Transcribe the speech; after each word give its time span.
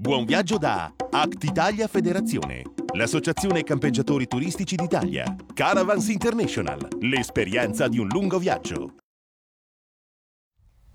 Buon 0.00 0.26
viaggio 0.26 0.58
da 0.58 0.92
Act 1.10 1.42
Italia 1.42 1.88
Federazione, 1.88 2.62
l'associazione 2.92 3.64
campeggiatori 3.64 4.28
turistici 4.28 4.76
d'Italia. 4.76 5.34
Caravans 5.52 6.06
International, 6.06 6.86
l'esperienza 7.00 7.88
di 7.88 7.98
un 7.98 8.06
lungo 8.06 8.38
viaggio. 8.38 8.94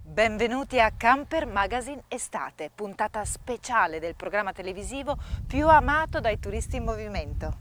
Benvenuti 0.02 0.80
a 0.80 0.90
Camper 0.96 1.48
Magazine 1.48 2.04
Estate, 2.08 2.72
puntata 2.74 3.26
speciale 3.26 4.00
del 4.00 4.16
programma 4.16 4.54
televisivo 4.54 5.18
più 5.46 5.68
amato 5.68 6.22
dai 6.22 6.40
turisti 6.40 6.78
in 6.78 6.86
movimento. 6.86 7.58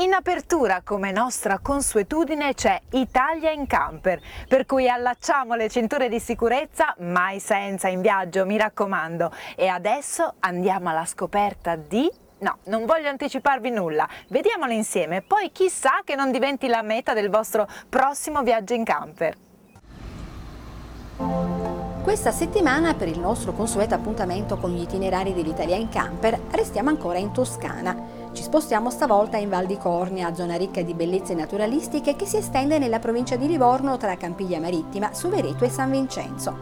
In 0.00 0.12
apertura, 0.12 0.82
come 0.84 1.10
nostra 1.10 1.58
consuetudine, 1.58 2.54
c'è 2.54 2.80
Italia 2.90 3.50
in 3.50 3.66
camper, 3.66 4.20
per 4.46 4.64
cui 4.64 4.88
allacciamo 4.88 5.56
le 5.56 5.68
cinture 5.68 6.08
di 6.08 6.20
sicurezza, 6.20 6.94
mai 7.00 7.40
senza 7.40 7.88
in 7.88 8.00
viaggio, 8.00 8.46
mi 8.46 8.56
raccomando. 8.56 9.32
E 9.56 9.66
adesso 9.66 10.34
andiamo 10.38 10.90
alla 10.90 11.04
scoperta 11.04 11.74
di... 11.74 12.08
No, 12.38 12.58
non 12.66 12.86
voglio 12.86 13.08
anticiparvi 13.08 13.70
nulla, 13.70 14.08
vediamolo 14.28 14.70
insieme, 14.70 15.20
poi 15.20 15.50
chissà 15.50 16.02
che 16.04 16.14
non 16.14 16.30
diventi 16.30 16.68
la 16.68 16.82
meta 16.82 17.12
del 17.12 17.28
vostro 17.28 17.66
prossimo 17.88 18.44
viaggio 18.44 18.74
in 18.74 18.84
camper. 18.84 19.34
Questa 22.04 22.30
settimana, 22.30 22.94
per 22.94 23.08
il 23.08 23.18
nostro 23.18 23.52
consueto 23.52 23.96
appuntamento 23.96 24.58
con 24.58 24.70
gli 24.70 24.80
itinerari 24.80 25.34
dell'Italia 25.34 25.74
in 25.74 25.88
camper, 25.88 26.38
restiamo 26.52 26.88
ancora 26.88 27.18
in 27.18 27.32
Toscana. 27.32 28.17
Ci 28.32 28.42
spostiamo 28.42 28.90
stavolta 28.90 29.36
in 29.36 29.48
Val 29.48 29.66
di 29.66 29.76
Cornia, 29.76 30.34
zona 30.34 30.56
ricca 30.56 30.82
di 30.82 30.94
bellezze 30.94 31.34
naturalistiche 31.34 32.14
che 32.14 32.24
si 32.24 32.36
estende 32.36 32.78
nella 32.78 32.98
provincia 32.98 33.36
di 33.36 33.46
Livorno 33.46 33.96
tra 33.96 34.16
Campiglia 34.16 34.60
Marittima, 34.60 35.12
Suvereto 35.12 35.64
e 35.64 35.68
San 35.68 35.90
Vincenzo. 35.90 36.56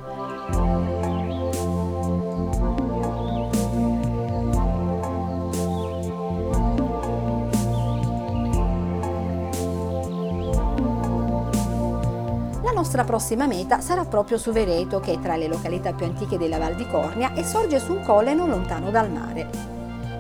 La 12.62 12.72
nostra 12.72 13.05
prossima 13.05 13.47
meta 13.47 13.81
sarà 13.81 14.05
proprio 14.05 14.39
Suvereto, 14.39 14.98
che 15.00 15.12
è 15.12 15.20
tra 15.20 15.37
le 15.37 15.47
località 15.47 15.92
più 15.92 16.06
antiche 16.06 16.39
della 16.39 16.59
Val 16.59 16.75
di 16.75 16.87
Cornia 16.89 17.34
e 17.34 17.44
sorge 17.44 17.78
su 17.78 17.92
un 17.92 18.03
colle 18.03 18.34
non 18.34 18.48
lontano 18.48 18.91
dal 18.91 19.11
mare. 19.11 19.75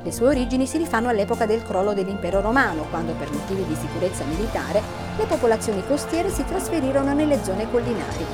Le 0.06 0.12
sue 0.12 0.28
origini 0.28 0.68
si 0.68 0.78
rifanno 0.78 1.08
all'epoca 1.08 1.46
del 1.46 1.64
crollo 1.64 1.92
dell'impero 1.92 2.40
romano, 2.40 2.84
quando 2.90 3.12
per 3.14 3.28
motivi 3.32 3.64
di 3.66 3.74
sicurezza 3.74 4.22
militare 4.22 4.80
le 5.18 5.24
popolazioni 5.24 5.84
costiere 5.84 6.30
si 6.30 6.44
trasferirono 6.44 7.12
nelle 7.12 7.42
zone 7.42 7.68
collinari. 7.68 8.24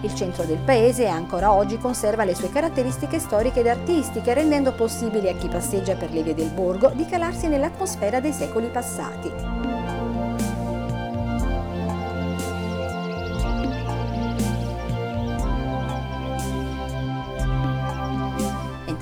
Il 0.00 0.14
centro 0.14 0.44
del 0.44 0.56
paese 0.56 1.08
ancora 1.08 1.52
oggi 1.52 1.76
conserva 1.76 2.24
le 2.24 2.34
sue 2.34 2.48
caratteristiche 2.48 3.18
storiche 3.18 3.60
ed 3.60 3.66
artistiche, 3.66 4.32
rendendo 4.32 4.72
possibile 4.72 5.28
a 5.28 5.34
chi 5.34 5.48
passeggia 5.48 5.96
per 5.96 6.10
le 6.12 6.22
vie 6.22 6.34
del 6.34 6.48
borgo 6.48 6.88
di 6.94 7.04
calarsi 7.04 7.46
nell'atmosfera 7.46 8.18
dei 8.18 8.32
secoli 8.32 8.68
passati. 8.68 9.51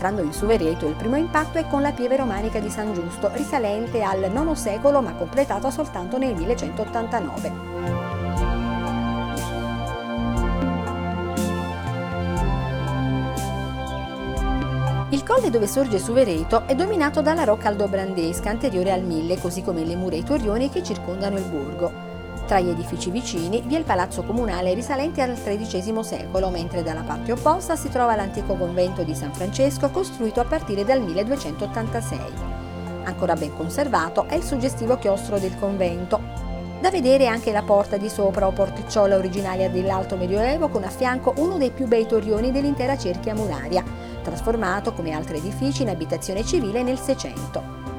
Entrando 0.03 0.23
in 0.23 0.33
Suvereto 0.33 0.87
il 0.87 0.95
primo 0.95 1.17
impatto 1.17 1.59
è 1.59 1.67
con 1.67 1.83
la 1.83 1.93
pieve 1.93 2.17
romanica 2.17 2.59
di 2.59 2.71
San 2.71 2.95
Giusto, 2.95 3.31
risalente 3.35 4.01
al 4.01 4.23
IX 4.23 4.53
secolo 4.53 5.03
ma 5.03 5.13
completata 5.13 5.71
soltanto 5.71 6.17
nel 6.17 6.35
1189. 6.35 7.53
Il 15.11 15.23
colle 15.23 15.51
dove 15.51 15.67
sorge 15.67 15.99
Suvereto 15.99 16.63
è 16.65 16.75
dominato 16.75 17.21
dalla 17.21 17.45
rocca 17.45 17.69
aldobrandesca 17.69 18.49
anteriore 18.49 18.93
al 18.93 19.03
Mille, 19.03 19.39
così 19.39 19.63
come 19.63 19.85
le 19.85 19.97
mura 19.97 20.15
e 20.15 20.21
i 20.21 20.25
torrioni 20.25 20.71
che 20.71 20.83
circondano 20.83 21.37
il 21.37 21.45
borgo. 21.45 22.10
Tra 22.51 22.59
gli 22.59 22.71
edifici 22.71 23.13
vicini 23.13 23.63
vi 23.65 23.77
è 23.77 23.79
il 23.79 23.85
palazzo 23.85 24.25
comunale 24.25 24.75
risalente 24.75 25.23
al 25.23 25.41
XIII 25.41 26.03
secolo, 26.03 26.51
mentre 26.51 26.83
dalla 26.83 27.03
parte 27.03 27.31
opposta 27.31 27.77
si 27.77 27.89
trova 27.91 28.17
l'antico 28.17 28.57
convento 28.57 29.05
di 29.05 29.15
San 29.15 29.33
Francesco 29.33 29.89
costruito 29.91 30.41
a 30.41 30.45
partire 30.45 30.85
dal 30.85 31.01
1286. 31.01 32.19
Ancora 33.05 33.35
ben 33.35 33.55
conservato 33.55 34.25
è 34.27 34.35
il 34.35 34.43
suggestivo 34.43 34.99
chiostro 34.99 35.39
del 35.39 35.57
convento. 35.61 36.21
Da 36.81 36.91
vedere 36.91 37.29
anche 37.29 37.53
la 37.53 37.63
porta 37.63 37.97
di 37.97 38.09
sopra 38.09 38.49
o 38.49 38.51
porticciola 38.51 39.15
originaria 39.15 39.71
dell'Alto 39.71 40.17
Medioevo 40.17 40.71
con 40.71 40.83
a 40.83 40.91
fianco 40.91 41.35
uno 41.37 41.57
dei 41.57 41.71
più 41.71 41.87
bei 41.87 42.05
torrioni 42.05 42.51
dell'intera 42.51 42.99
cerchia 42.99 43.33
muraria, 43.33 43.85
trasformato 44.25 44.93
come 44.93 45.13
altri 45.13 45.37
edifici 45.37 45.83
in 45.83 45.89
abitazione 45.89 46.45
civile 46.45 46.83
nel 46.83 46.99
Seicento. 46.99 47.90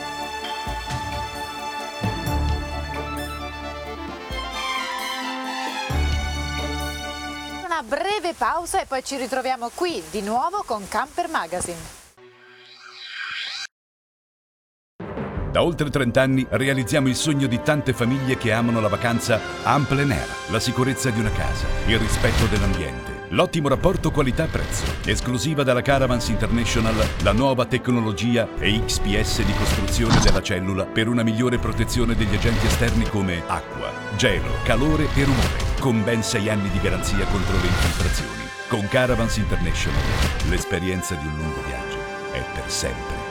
Una 7.65 7.85
breve 7.85 8.35
pausa 8.37 8.81
e 8.81 8.87
poi 8.87 9.05
ci 9.05 9.17
ritroviamo 9.17 9.71
qui 9.73 10.03
di 10.11 10.23
nuovo 10.23 10.65
con 10.67 10.89
Camper 10.89 11.29
Magazine. 11.29 12.04
Da 15.55 15.63
oltre 15.63 15.89
30 15.89 16.21
anni 16.21 16.45
realizziamo 16.51 17.07
il 17.07 17.15
sogno 17.15 17.47
di 17.47 17.63
tante 17.63 17.93
famiglie 17.93 18.37
che 18.37 18.51
amano 18.51 18.81
la 18.81 18.89
vacanza 18.89 19.41
en 19.65 19.87
plein 19.87 20.11
air, 20.11 20.27
la 20.51 20.59
sicurezza 20.59 21.11
di 21.11 21.21
una 21.21 21.31
casa, 21.31 21.65
il 21.87 21.97
rispetto 21.97 22.47
dell'ambiente, 22.47 23.27
l'ottimo 23.29 23.69
rapporto 23.69 24.11
qualità-prezzo. 24.11 24.83
Esclusiva 25.05 25.63
dalla 25.63 25.81
Caravans 25.81 26.27
International, 26.27 26.97
la 27.23 27.31
nuova 27.31 27.67
tecnologia 27.67 28.49
e 28.59 28.83
XPS 28.85 29.45
di 29.45 29.53
costruzione 29.53 30.19
della 30.25 30.43
cellula 30.43 30.87
per 30.87 31.07
una 31.07 31.23
migliore 31.23 31.59
protezione 31.59 32.17
degli 32.17 32.35
agenti 32.35 32.67
esterni 32.67 33.05
come 33.05 33.41
acqua, 33.47 33.93
gelo, 34.17 34.57
calore 34.65 35.07
e 35.15 35.23
rumore, 35.23 35.79
con 35.79 36.03
ben 36.03 36.25
6 36.25 36.49
anni 36.49 36.69
di 36.69 36.81
garanzia 36.81 37.25
contro 37.27 37.55
le 37.61 37.69
infiltrazioni. 37.69 38.43
Con 38.67 38.89
Caravans 38.89 39.37
International, 39.37 40.03
l'esperienza 40.49 41.15
di 41.15 41.29
un 41.29 41.37
lungo 41.37 41.63
viaggio 41.65 41.99
è 42.33 42.43
per 42.53 42.69
sempre. 42.69 43.24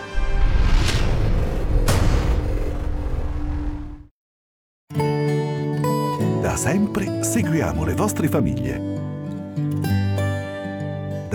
Sempre 6.64 7.26
seguiamo 7.26 7.84
le 7.84 7.94
vostre 7.94 8.30
famiglie. 8.30 9.03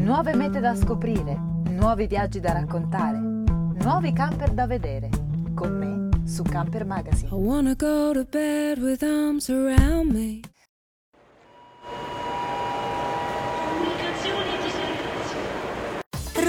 Nuove 0.00 0.34
mete 0.34 0.60
da 0.60 0.74
scoprire, 0.74 1.36
nuovi 1.68 2.06
viaggi 2.06 2.40
da 2.40 2.52
raccontare, 2.52 3.18
nuovi 3.18 4.12
camper 4.14 4.50
da 4.52 4.66
vedere. 4.66 5.10
Con 5.54 5.72
me 5.76 6.26
su 6.26 6.42
Camper 6.42 6.86
Magazine. 6.86 7.28
I 7.28 7.34
wanna 7.34 7.74
go 7.74 8.12
to 8.14 8.24
bed 8.24 8.78
with 8.78 9.02
arms 9.02 9.50
around 9.50 10.12
me. 10.12 10.40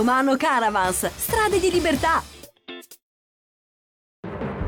Romano 0.00 0.34
Caravans, 0.38 1.10
strade 1.14 1.60
di 1.60 1.70
libertà. 1.70 2.22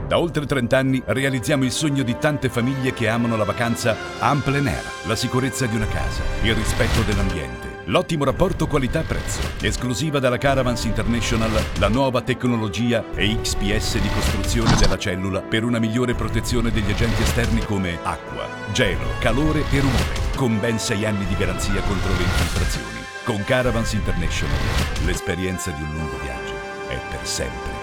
Da 0.06 0.18
oltre 0.18 0.44
30 0.44 0.76
anni 0.76 1.02
realizziamo 1.06 1.64
il 1.64 1.72
sogno 1.72 2.02
di 2.02 2.18
tante 2.18 2.50
famiglie 2.50 2.92
che 2.92 3.08
amano 3.08 3.36
la 3.36 3.44
vacanza 3.44 3.96
en 4.20 4.42
plein 4.42 4.66
air, 4.66 4.84
la 5.06 5.16
sicurezza 5.16 5.64
di 5.64 5.74
una 5.74 5.86
casa, 5.86 6.22
il 6.42 6.54
rispetto 6.54 7.00
dell'ambiente, 7.00 7.66
l'ottimo 7.86 8.24
rapporto 8.24 8.66
qualità-prezzo. 8.66 9.40
Esclusiva 9.62 10.18
dalla 10.18 10.36
Caravans 10.36 10.84
International, 10.84 11.50
la 11.78 11.88
nuova 11.88 12.20
tecnologia 12.20 13.02
e 13.14 13.34
XPS 13.40 14.00
di 14.00 14.10
costruzione 14.10 14.76
della 14.76 14.98
cellula 14.98 15.40
per 15.40 15.64
una 15.64 15.78
migliore 15.78 16.12
protezione 16.12 16.70
degli 16.70 16.90
agenti 16.90 17.22
esterni 17.22 17.64
come 17.64 17.98
acqua, 18.02 18.46
gelo, 18.74 19.06
calore 19.18 19.64
e 19.70 19.80
rumore, 19.80 20.36
con 20.36 20.60
ben 20.60 20.78
6 20.78 21.06
anni 21.06 21.24
di 21.24 21.36
garanzia 21.36 21.80
contro 21.80 22.10
le 22.10 22.22
infiltrazioni. 22.22 23.01
Con 23.24 23.44
Caravans 23.44 23.92
International 23.92 24.58
l'esperienza 25.04 25.70
di 25.70 25.80
un 25.80 25.92
lungo 25.92 26.18
viaggio 26.18 26.54
è 26.88 26.98
per 27.08 27.24
sempre. 27.24 27.81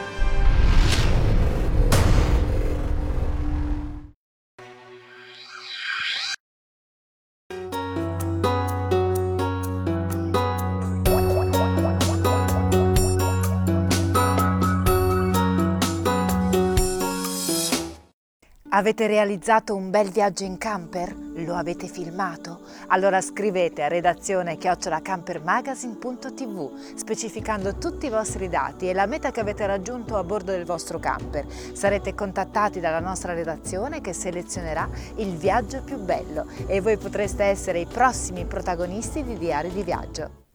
Avete 18.79 19.07
realizzato 19.07 19.75
un 19.75 19.89
bel 19.89 20.09
viaggio 20.09 20.45
in 20.45 20.57
camper? 20.57 21.13
Lo 21.13 21.55
avete 21.55 21.87
filmato? 21.87 22.61
Allora 22.87 23.19
scrivete 23.19 23.83
a 23.83 23.89
redazione 23.89 24.57
chiocciolacampermagazine.tv 24.57 26.95
specificando 26.95 27.75
tutti 27.75 28.05
i 28.05 28.09
vostri 28.09 28.47
dati 28.47 28.87
e 28.87 28.93
la 28.93 29.05
meta 29.05 29.31
che 29.31 29.41
avete 29.41 29.67
raggiunto 29.67 30.15
a 30.15 30.23
bordo 30.23 30.51
del 30.51 30.63
vostro 30.63 30.97
camper. 30.97 31.45
Sarete 31.73 32.15
contattati 32.15 32.79
dalla 32.79 33.01
nostra 33.01 33.33
redazione 33.33 33.99
che 33.99 34.13
selezionerà 34.13 34.87
il 35.17 35.35
viaggio 35.35 35.81
più 35.81 35.97
bello 35.97 36.45
e 36.65 36.79
voi 36.79 36.95
potreste 36.95 37.43
essere 37.43 37.79
i 37.79 37.85
prossimi 37.85 38.45
protagonisti 38.45 39.25
di 39.25 39.37
Diari 39.37 39.73
di 39.73 39.83
Viaggio. 39.83 40.45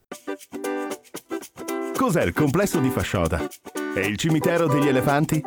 Cos'è 1.95 2.23
il 2.23 2.33
complesso 2.33 2.79
di 2.79 2.89
Fasciota? 2.89 3.47
È 3.93 3.99
il 3.99 4.17
cimitero 4.17 4.65
degli 4.65 4.87
elefanti? 4.87 5.43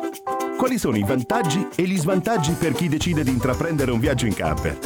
Quali 0.59 0.77
sono 0.77 0.97
i 0.97 1.03
vantaggi 1.03 1.69
e 1.73 1.83
gli 1.83 1.97
svantaggi 1.97 2.51
per 2.51 2.73
chi 2.73 2.89
decide 2.89 3.23
di 3.23 3.29
intraprendere 3.29 3.91
un 3.91 3.99
viaggio 4.01 4.25
in 4.25 4.33
camper? 4.33 4.77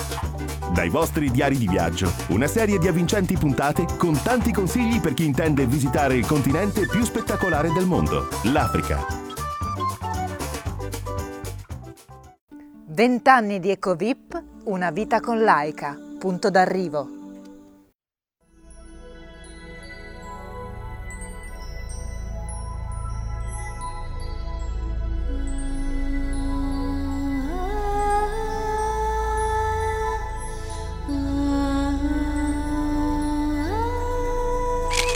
Dai 0.71 0.87
vostri 0.87 1.31
diari 1.31 1.57
di 1.57 1.67
viaggio, 1.67 2.11
una 2.27 2.45
serie 2.45 2.77
di 2.77 2.87
avvincenti 2.87 3.35
puntate 3.35 3.87
con 3.97 4.13
tanti 4.21 4.51
consigli 4.51 5.01
per 5.01 5.15
chi 5.15 5.25
intende 5.25 5.65
visitare 5.65 6.15
il 6.15 6.27
continente 6.27 6.85
più 6.85 7.03
spettacolare 7.03 7.71
del 7.71 7.87
mondo, 7.87 8.27
l'Africa. 8.43 9.03
Vent'anni 12.89 13.59
di 13.59 13.71
Ecovip, 13.71 14.43
una 14.65 14.91
vita 14.91 15.21
con 15.21 15.41
Laika, 15.41 15.97
punto 16.19 16.51
d'arrivo. 16.51 17.22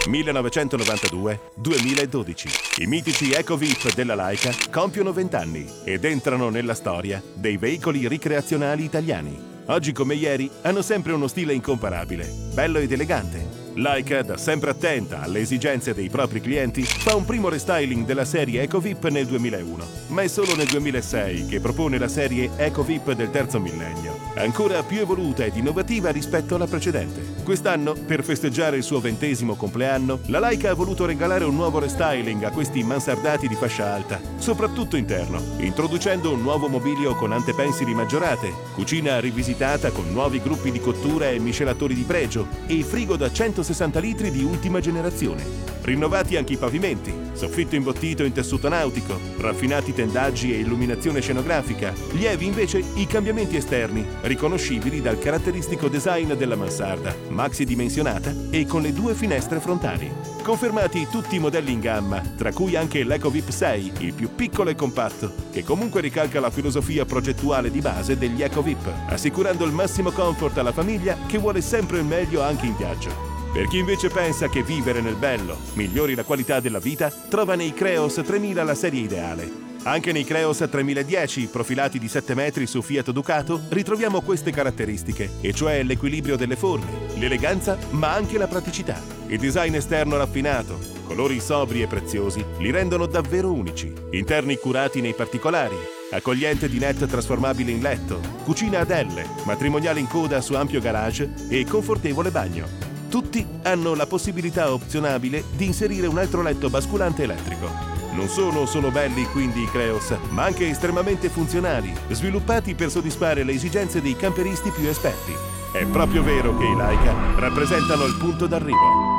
...1992-2012. 0.08 2.82
I 2.82 2.88
mitici 2.88 3.32
EcoVip 3.32 3.94
della 3.94 4.16
Laika 4.16 4.52
compiono 4.72 5.14
20 5.14 5.36
anni 5.36 5.72
ed 5.84 6.04
entrano 6.06 6.50
nella 6.50 6.74
storia 6.74 7.22
dei 7.34 7.58
veicoli 7.58 8.08
ricreazionali 8.08 8.84
italiani. 8.84 9.56
Oggi 9.68 9.92
come 9.92 10.16
ieri 10.16 10.50
hanno 10.62 10.82
sempre 10.82 11.12
uno 11.12 11.28
stile 11.28 11.54
incomparabile, 11.54 12.26
bello 12.54 12.80
ed 12.80 12.92
elegante. 12.92 13.57
Laika, 13.78 14.24
da 14.24 14.38
sempre 14.38 14.72
attenta 14.72 15.22
alle 15.22 15.42
esigenze 15.42 15.94
dei 15.94 16.10
propri 16.10 16.42
clienti, 16.42 16.82
fa 16.82 17.16
un 17.16 17.26
primo 17.26 17.48
restyling 17.48 18.06
della 18.06 18.26
serie 18.26 18.64
EcoVip 18.64 19.08
nel 19.10 19.28
2001, 19.28 19.86
ma 20.08 20.24
è 20.24 20.28
solo 20.28 20.56
nel 20.56 20.66
2006 20.66 21.46
che 21.46 21.60
propone 21.60 22.00
la 22.00 22.08
serie 22.08 22.50
EcoVip 22.56 23.12
del 23.12 23.30
terzo 23.30 23.60
millennio, 23.60 24.18
ancora 24.36 24.82
più 24.82 25.00
evoluta 25.00 25.46
ed 25.46 25.58
innovativa 25.58 26.10
rispetto 26.10 26.56
alla 26.56 26.66
precedente. 26.66 27.36
Quest'anno, 27.44 27.94
per 27.94 28.24
festeggiare 28.24 28.78
il 28.78 28.84
suo 28.84 29.00
ventesimo 29.00 29.54
compleanno, 29.56 30.22
la 30.26 30.40
Laika 30.40 30.72
ha 30.72 30.74
voluto 30.74 31.06
regalare 31.06 31.46
un 31.46 31.56
nuovo 31.56 31.78
restyling 31.78 32.44
a 32.44 32.52
questi 32.52 32.82
mansardati 32.82 33.48
di 33.48 33.56
fascia 33.56 33.94
alta, 33.94 34.20
soprattutto 34.38 34.98
interno, 34.98 35.40
introducendo 35.60 36.34
un 36.34 36.42
nuovo 36.42 36.68
mobilio 36.68 37.14
con 37.14 37.32
antepensili 37.32 37.94
maggiorate, 37.94 38.52
cucina 38.74 39.20
rivisitata 39.20 39.92
con 39.92 40.12
nuovi 40.12 40.42
gruppi 40.42 40.72
di 40.72 40.80
cottura 40.80 41.30
e 41.30 41.38
miscelatori 41.38 41.94
di 41.94 42.04
pregio 42.04 42.48
e 42.66 42.84
frigo 42.84 43.16
da 43.16 43.32
160 43.32 43.66
litri 44.00 44.32
di 44.32 44.44
ultima 44.44 44.80
generazione. 44.80 45.68
Rinnovati 45.82 46.36
anche 46.36 46.54
i 46.54 46.58
pavimenti, 46.58 47.14
soffitto 47.32 47.76
imbottito 47.76 48.24
in 48.24 48.34
tessuto 48.34 48.68
nautico, 48.68 49.18
raffinati 49.38 49.94
tendaggi 49.94 50.54
e 50.54 50.60
illuminazione 50.60 51.22
scenografica, 51.22 51.94
lievi 52.12 52.46
invece 52.46 52.84
i 52.96 53.08
cambiamenti 53.08 53.56
esterni, 53.56 54.06
riconoscibili 54.22 55.02
dal 55.02 55.18
caratteristico 55.18 55.88
design 55.88 56.34
della 56.34 56.58
mansarda, 56.58 57.16
maxi 57.30 57.64
dimensionata 57.64 58.34
e 58.50 58.66
con 58.66 58.82
le 58.82 58.92
due 58.92 59.14
finestre 59.14 59.62
frontali. 59.62 60.12
Confermati 60.44 61.08
tutti 61.10 61.36
i 61.36 61.40
modelli 61.40 61.72
in 61.72 61.80
gamma, 61.80 62.22
tra 62.36 62.52
cui 62.52 62.76
anche 62.76 63.04
l'EcoVip 63.04 63.50
6, 63.50 63.94
il 64.00 64.14
più 64.14 64.36
piccolo 64.36 64.70
e 64.70 64.76
compatto, 64.76 65.34
che 65.52 65.64
comunque 65.64 66.02
ricalca 66.02 66.42
la 66.42 66.50
filosofia 66.50 67.06
progettuale 67.06 67.72
di 67.72 67.80
base 67.80 68.18
degli 68.18 68.42
EcoVip, 68.42 68.92
assicurando 69.08 69.64
il 69.64 69.72
massimo 69.72 70.12
comfort 70.12 70.58
alla 70.58 70.74
famiglia 70.74 71.18
che 71.28 71.38
vuole 71.38 71.62
sempre 71.62 72.00
il 72.00 72.06
meglio 72.06 72.42
anche 72.42 72.66
in 72.66 72.76
viaggio. 72.76 73.37
Per 73.54 73.68
chi 73.68 73.80
invece 73.80 74.10
pensa 74.10 74.50
che 74.50 74.62
vivere 74.62 75.02
nel 75.02 75.16
bello 75.16 75.58
migliori 75.74 76.16
la 76.16 76.24
qualità 76.24 76.60
della 76.60 76.80
vita, 76.80 77.10
trova 77.10 77.56
nei 77.56 77.74
Creos 77.74 78.22
3000 78.24 78.64
la 78.64 78.76
serie 78.76 79.02
ideale. 79.02 79.66
Anche 79.84 80.12
nei 80.12 80.26
Creos 80.26 80.66
3010, 80.70 81.48
profilati 81.48 81.98
di 81.98 82.10
7 82.10 82.36
metri 82.36 82.68
su 82.68 82.82
Fiat 82.82 83.12
Ducato, 83.12 83.62
ritroviamo 83.70 84.22
queste 84.22 84.52
caratteristiche, 84.52 85.30
e 85.40 85.54
cioè 85.54 85.82
l'equilibrio 85.84 86.36
delle 86.36 86.58
forme, 86.58 86.92
l'eleganza, 87.16 87.78
ma 87.92 88.14
anche 88.14 88.38
la 88.38 88.48
praticità. 88.48 89.02
Il 89.28 89.40
design 89.40 89.76
esterno 89.76 90.18
raffinato, 90.18 90.78
colori 91.06 91.40
sobri 91.40 91.82
e 91.82 91.88
preziosi, 91.88 92.44
li 92.60 92.70
rendono 92.70 93.06
davvero 93.06 93.52
unici. 93.52 93.94
Interni 94.12 94.58
curati 94.58 95.00
nei 95.00 95.14
particolari, 95.14 95.78
accogliente 96.12 96.68
dinette 96.68 97.08
trasformabile 97.08 97.72
in 97.72 97.82
letto, 97.82 98.20
cucina 98.44 98.80
ad 98.80 98.90
L, 98.90 99.24
matrimoniale 99.46 100.02
in 100.02 100.08
coda 100.08 100.42
su 100.42 100.54
ampio 100.54 100.82
garage 100.82 101.34
e 101.50 101.66
confortevole 101.66 102.30
bagno. 102.30 102.87
Tutti 103.10 103.46
hanno 103.64 103.96
la 103.96 104.06
possibilità 104.06 104.74
opzionabile 104.74 105.46
di 105.56 105.66
inserire 105.66 106.08
un 106.08 106.18
altro 106.18 106.42
letto 106.42 106.70
basculante 106.70 107.24
elettrico. 107.24 107.70
Non 108.12 108.28
sono 108.28 108.66
solo 108.66 108.92
belli 108.92 109.24
quindi 109.28 109.62
i 109.62 109.70
Creos, 109.70 110.14
ma 110.30 110.44
anche 110.44 110.68
estremamente 110.68 111.30
funzionali, 111.30 111.94
sviluppati 112.10 112.76
per 112.76 112.90
soddisfare 112.90 113.44
le 113.44 113.54
esigenze 113.54 114.02
dei 114.02 114.18
camperisti 114.18 114.72
più 114.72 114.88
esperti. 114.90 115.34
È 115.72 115.86
proprio 115.86 116.22
vero 116.22 116.58
che 116.58 116.66
i 116.66 116.76
Laika 116.76 117.14
rappresentano 117.38 118.04
il 118.04 118.18
punto 118.18 118.46
d'arrivo. 118.46 119.16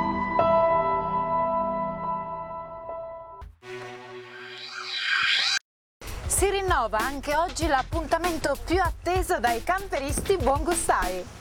Si 6.27 6.51
rinnova 6.51 6.99
anche 6.99 7.35
oggi 7.37 7.67
l'appuntamento 7.67 8.55
più 8.65 8.81
atteso 8.83 9.41
dai 9.41 9.63
camperisti 9.63 10.37
buongustai. 10.37 11.38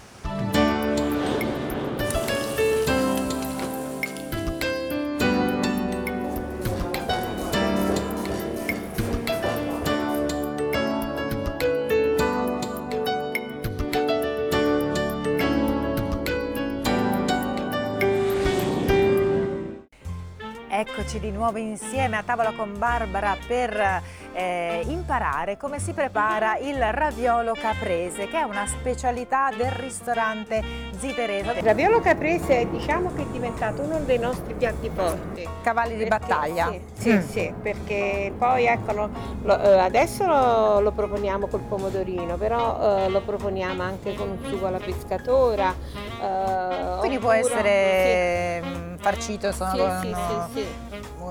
Di 21.27 21.33
nuovo 21.33 21.57
insieme 21.57 22.15
a 22.15 22.23
tavola 22.23 22.53
con 22.55 22.77
Barbara 22.77 23.35
per 23.45 24.01
eh, 24.33 24.81
imparare 24.87 25.57
come 25.57 25.77
si 25.77 25.91
prepara 25.91 26.57
il 26.57 26.81
raviolo 26.93 27.53
caprese, 27.53 28.27
che 28.29 28.39
è 28.39 28.43
una 28.43 28.65
specialità 28.65 29.49
del 29.55 29.71
ristorante 29.71 30.63
Ziteresa. 30.97 31.51
Il 31.51 31.63
raviolo 31.63 31.99
caprese 31.99 32.69
diciamo 32.69 33.11
che 33.13 33.23
è 33.23 33.25
diventato 33.25 33.81
uno 33.81 33.99
dei 33.99 34.19
nostri 34.19 34.53
piatti 34.53 34.89
forti. 34.93 35.45
Cavalli 35.61 35.97
di 35.97 36.05
Perché- 36.05 36.25
battaglia. 36.27 36.69
Sì, 36.71 36.81
sì, 36.93 37.11
Mm. 37.11 37.19
sì, 37.27 37.53
perché 37.61 38.33
poi 38.37 38.65
ecco, 38.65 39.09
lo- 39.43 39.61
eh, 39.61 39.79
adesso 39.79 40.25
lo, 40.25 40.79
lo 40.79 40.91
proponiamo 40.93 41.47
col 41.47 41.59
pomodorino, 41.61 42.37
però 42.37 42.99
eh, 43.05 43.09
lo 43.09 43.19
proponiamo 43.21 43.81
anche 43.83 44.15
con 44.15 44.29
un 44.29 44.37
sugo 44.47 44.67
alla 44.67 44.79
pescatora. 44.79 45.73
eh, 46.21 46.97
Quindi 46.99 47.19
può 47.19 47.33
oppure- 47.33 47.39
essere 47.39 48.61
mm, 48.65 48.76
farcito, 49.11 49.51
sono 49.53 49.71
Sì, 49.71 49.77
con- 49.77 49.99
sì, 50.01 50.07
sì, 50.07 50.33
sì, 50.53 50.65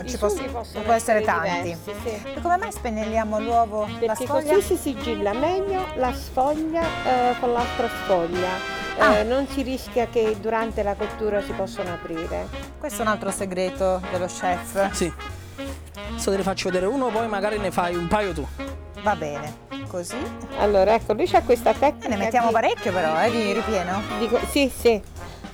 sì. 0.02 0.08
ci 0.08 0.14
I 0.14 0.18
posso- 0.18 0.42
possono 0.50 0.82
può 0.84 0.92
essere 0.94 1.20
tanti. 1.22 1.62
diversi, 1.62 1.92
sì. 2.02 2.22
E 2.34 2.40
come 2.40 2.56
mai 2.56 2.72
spennelliamo 2.72 3.38
l'uovo, 3.40 3.86
la 3.86 3.98
Perché 3.98 4.24
sfoglia? 4.24 4.54
così 4.54 4.62
si 4.62 4.76
sigilla 4.76 5.32
meglio 5.34 5.84
la 5.96 6.12
sfoglia 6.14 6.80
eh, 6.82 7.34
con 7.40 7.52
l'altra 7.52 7.88
sfoglia. 8.04 8.74
Eh, 8.98 9.02
Ah. 9.02 9.22
non 9.24 9.46
si 9.46 9.60
rischia 9.60 10.06
che 10.06 10.36
durante 10.40 10.82
la 10.82 10.94
cottura 10.94 11.42
si 11.42 11.52
possano 11.52 11.92
aprire. 11.92 12.48
Questo 12.78 13.00
è 13.02 13.04
un 13.04 13.10
altro 13.12 13.30
segreto 13.30 14.00
dello 14.10 14.24
chef. 14.26 14.90
Sì. 14.92 15.12
Adesso 16.12 16.30
te 16.30 16.36
ne 16.38 16.42
faccio 16.42 16.70
vedere 16.70 16.86
uno, 16.86 17.08
poi 17.08 17.28
magari 17.28 17.58
ne 17.58 17.70
fai 17.70 17.94
un 17.94 18.08
paio 18.08 18.32
tu. 18.32 18.46
Va 19.02 19.14
bene, 19.14 19.54
così. 19.88 20.16
Allora, 20.58 20.94
ecco, 20.94 21.12
lui 21.12 21.26
c'ha 21.26 21.42
questa 21.42 21.70
E 21.70 21.78
tecnica. 21.78 22.08
ne 22.08 22.16
mettiamo 22.16 22.46
di- 22.48 22.52
parecchio 22.54 22.90
però, 22.92 23.22
eh, 23.22 23.30
di 23.30 23.52
ripieno. 23.52 24.00
Dico, 24.18 24.38
sì, 24.50 24.72
sì. 24.74 25.00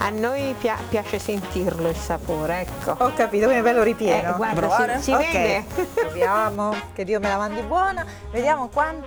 A 0.04 0.11
noi 0.11 0.52
pia- 0.59 0.78
piace 0.88 1.21
sentirlo 1.21 1.88
il 1.88 1.94
sapore, 1.97 2.62
ecco. 2.62 2.90
Ho 3.04 3.12
capito, 3.14 3.44
quindi 3.44 3.61
è 3.61 3.62
bello 3.62 3.85
ripieno. 3.85 4.30
Eh, 4.30 4.37
guarda, 4.37 4.97
si, 4.99 5.02
si 5.04 5.12
Ok, 5.12 5.32
vede? 5.32 5.64
proviamo, 5.94 6.75
che 6.92 7.04
Dio 7.04 7.21
me 7.21 7.28
la 7.28 7.37
mandi 7.37 7.61
buona. 7.62 8.04
Vediamo 8.32 8.66
quanto 8.66 9.06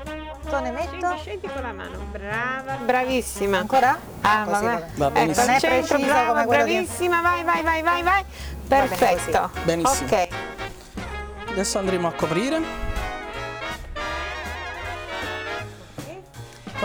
ne 0.62 0.72
metto. 0.72 0.96
Scendi, 1.18 1.20
scendi 1.20 1.50
con 1.52 1.62
la 1.64 1.74
mano. 1.74 1.98
Brava. 2.12 2.76
Bravissima. 2.76 3.58
Ancora? 3.58 3.98
Ah, 4.22 4.44
Così, 4.46 4.64
vabbè. 4.64 4.86
Va 4.96 5.06
Ecco, 5.08 5.14
benissimo. 5.14 5.46
Non 5.46 5.56
è 5.56 5.60
preciso 5.60 5.98
brava, 5.98 6.44
come 6.44 6.46
bravissima, 6.46 7.22
vai, 7.22 7.44
vai, 7.44 7.62
vai, 7.62 7.82
vai, 7.82 8.04
vai. 8.04 8.26
bene 8.64 8.88
Perfetto. 8.88 9.52
Benissimo. 9.64 10.08
Ok. 10.08 10.28
Adesso 11.50 11.78
andremo 11.78 12.08
a 12.08 12.14
coprire. 12.14 12.85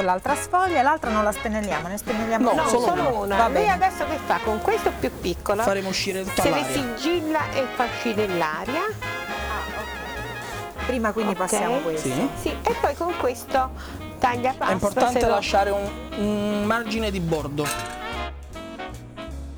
Con 0.00 0.09
l'altra 0.09 0.35
sfoglia, 0.35 0.80
l'altra 0.80 1.11
non 1.11 1.25
la 1.25 1.30
spennelliamo, 1.30 1.87
ne 1.87 1.99
spennelliamo 1.99 2.52
No. 2.54 2.62
No, 2.62 2.69
solo 2.69 2.87
solo, 2.87 3.19
una. 3.19 3.37
Va 3.37 3.50
bene. 3.50 3.71
adesso 3.71 4.07
che 4.07 4.16
fa? 4.25 4.38
Con 4.42 4.62
questo 4.62 4.90
più 4.99 5.11
piccolo 5.21 5.61
Faremo 5.62 5.90
uscire 5.90 6.23
tutta 6.25 6.40
se 6.40 6.49
le 6.50 6.64
sigilla 6.73 7.50
e 7.52 7.66
fa 7.75 7.85
uscire 7.85 8.26
l'aria. 8.26 8.80
Prima 10.87 11.12
quindi 11.12 11.33
Ok. 11.33 11.38
passiamo 11.38 11.80
questo. 11.80 12.09
Sì. 12.09 12.30
Sì, 12.40 12.49
e 12.49 12.75
poi 12.80 12.95
con 12.95 13.14
questo 13.19 13.73
taglia 14.19 14.54
pasta. 14.57 14.69
È 14.69 14.73
importante 14.73 15.26
lasciare 15.26 15.69
un, 15.69 15.90
un 16.16 16.64
margine 16.64 17.11
di 17.11 17.21
bordo. 17.21 17.66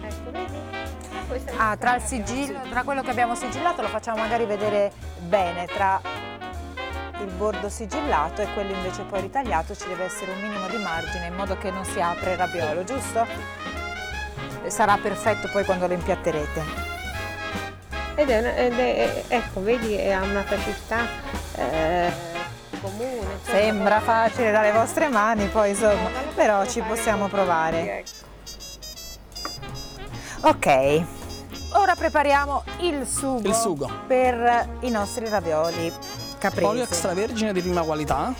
Ecco, 0.01 1.53
Ah, 1.57 1.77
tra 1.77 2.01
sigillo, 2.01 2.59
tra 2.69 2.83
quello 2.83 3.03
che 3.03 3.11
abbiamo 3.11 3.37
sigillato 3.37 3.81
lo 3.81 3.87
facciamo 3.87 4.17
magari 4.19 4.45
vedere 4.45 4.91
bene, 5.21 5.67
tra 5.67 6.01
il 7.23 7.33
bordo 7.33 7.69
sigillato 7.69 8.43
e 8.43 8.53
quello 8.55 8.73
invece 8.73 9.03
poi 9.03 9.21
ritagliato 9.23 9.75
ci 9.75 9.87
deve 9.89 10.05
essere 10.05 10.33
un 10.33 10.41
minimo 10.41 10.67
di 10.69 10.77
margine 10.77 11.27
in 11.27 11.35
modo 11.35 11.57
che 11.57 11.71
non 11.71 11.85
si 11.85 12.01
apre 12.01 12.33
il 12.33 12.37
raviolo, 12.39 12.85
giusto? 12.85 13.27
Sarà 14.67 14.97
perfetto 15.01 15.49
poi 15.51 15.65
quando 15.65 15.87
lo 15.87 15.95
impiatterete. 15.95 16.91
Ed 18.15 18.29
è, 18.29 18.39
una- 18.39 18.55
ed 18.55 18.79
è- 18.79 19.25
ecco, 19.29 19.63
vedi, 19.63 19.97
ha 20.11 20.21
una 20.23 20.43
facilità 20.43 21.07
eh, 21.57 22.13
comune. 22.81 23.15
insomma, 23.15 23.59
Sembra 23.59 24.01
facile 24.01 24.51
dalle 24.51 24.73
vostre 24.73 25.09
mani, 25.09 25.47
poi 25.47 25.71
insomma, 25.71 26.09
lo 26.11 26.33
però 26.35 26.67
ci 26.67 26.81
possiamo 26.83 27.29
provare. 27.29 27.99
ecco. 27.99 28.11
Ok, 30.45 31.03
ora 31.75 31.95
prepariamo 31.95 32.65
il 32.81 33.07
sugo, 33.07 33.47
Il 33.49 33.55
sugo. 33.55 33.91
per 34.07 34.69
i 34.81 34.91
nostri 34.91 35.29
ravioli 35.29 35.93
capresi. 36.43 36.67
Olio 36.67 36.83
extravergine 36.83 37.53
di 37.53 37.61
prima 37.61 37.83
qualità. 37.83 38.35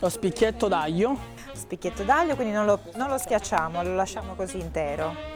Lo 0.00 0.08
spicchietto 0.08 0.66
d'aglio. 0.66 1.16
Spicchietto 1.52 2.02
d'aglio, 2.02 2.34
quindi 2.34 2.52
non 2.52 2.64
lo, 2.66 2.80
non 2.94 3.08
lo 3.08 3.18
schiacciamo, 3.18 3.82
lo 3.84 3.94
lasciamo 3.94 4.34
così 4.34 4.58
intero. 4.58 5.29